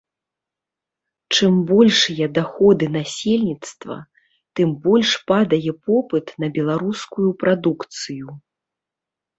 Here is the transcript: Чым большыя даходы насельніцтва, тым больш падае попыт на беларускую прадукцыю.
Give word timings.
Чым 1.37 1.53
большыя 1.71 2.25
даходы 2.39 2.85
насельніцтва, 2.97 3.95
тым 4.61 4.69
больш 4.87 5.09
падае 5.29 5.63
попыт 5.85 6.25
на 6.45 6.55
беларускую 6.59 7.29
прадукцыю. 7.45 8.27